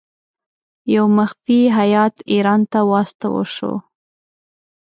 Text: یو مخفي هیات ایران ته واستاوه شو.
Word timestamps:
یو 0.95 1.05
مخفي 1.17 1.59
هیات 1.77 2.15
ایران 2.33 2.61
ته 2.71 2.79
واستاوه 2.91 3.43
شو. 3.55 3.73